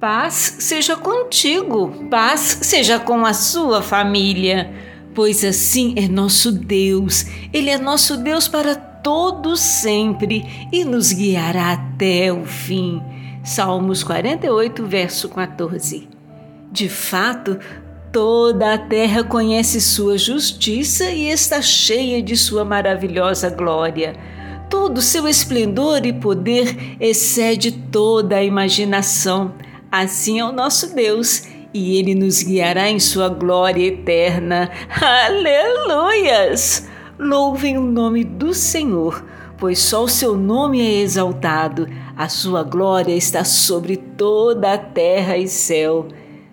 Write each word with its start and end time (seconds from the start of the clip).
Paz 0.00 0.56
seja 0.60 0.96
contigo, 0.96 2.06
paz 2.08 2.60
seja 2.62 2.98
com 2.98 3.26
a 3.26 3.34
sua 3.34 3.82
família, 3.82 4.72
pois 5.14 5.44
assim 5.44 5.92
é 5.94 6.08
nosso 6.08 6.50
Deus. 6.50 7.26
Ele 7.52 7.68
é 7.68 7.76
nosso 7.76 8.16
Deus 8.16 8.48
para 8.48 8.74
todos 8.74 9.60
sempre 9.60 10.68
e 10.72 10.86
nos 10.86 11.12
guiará 11.12 11.72
até 11.72 12.32
o 12.32 12.46
fim. 12.46 13.02
Salmos 13.44 14.02
48, 14.02 14.86
verso 14.86 15.28
14. 15.28 16.08
De 16.72 16.88
fato, 16.88 17.58
toda 18.10 18.72
a 18.72 18.78
terra 18.78 19.22
conhece 19.22 19.82
sua 19.82 20.16
justiça 20.16 21.10
e 21.10 21.28
está 21.28 21.60
cheia 21.60 22.22
de 22.22 22.38
sua 22.38 22.64
maravilhosa 22.64 23.50
glória. 23.50 24.16
Todo 24.70 25.02
seu 25.02 25.28
esplendor 25.28 26.06
e 26.06 26.12
poder 26.14 26.96
excede 26.98 27.70
toda 27.70 28.36
a 28.36 28.42
imaginação. 28.42 29.52
Assim 29.90 30.38
é 30.38 30.44
o 30.44 30.52
nosso 30.52 30.94
Deus, 30.94 31.48
e 31.74 31.98
ele 31.98 32.14
nos 32.14 32.44
guiará 32.44 32.88
em 32.88 33.00
sua 33.00 33.28
glória 33.28 33.86
eterna. 33.86 34.70
Aleluias! 35.00 36.88
Louvem 37.18 37.76
o 37.76 37.82
nome 37.82 38.22
do 38.22 38.54
Senhor, 38.54 39.24
pois 39.58 39.80
só 39.80 40.04
o 40.04 40.08
seu 40.08 40.36
nome 40.36 40.80
é 40.80 41.00
exaltado. 41.00 41.88
A 42.16 42.28
sua 42.28 42.62
glória 42.62 43.14
está 43.14 43.44
sobre 43.44 43.96
toda 43.96 44.74
a 44.74 44.78
terra 44.78 45.36
e 45.36 45.48
céu. 45.48 46.06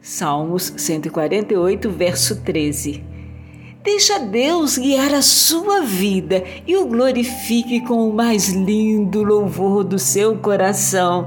Salmos 0.00 0.72
148, 0.76 1.88
verso 1.88 2.42
13. 2.42 3.04
Deixa 3.84 4.18
Deus 4.18 4.76
guiar 4.76 5.14
a 5.14 5.22
sua 5.22 5.82
vida 5.82 6.42
e 6.66 6.76
o 6.76 6.86
glorifique 6.86 7.80
com 7.86 8.08
o 8.08 8.12
mais 8.12 8.48
lindo 8.48 9.22
louvor 9.22 9.84
do 9.84 9.98
seu 10.00 10.36
coração. 10.36 11.26